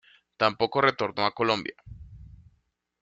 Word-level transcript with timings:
Tampoco 0.35 0.81
retornó 0.81 1.27
a 1.27 1.35
Colombia. 1.35 1.75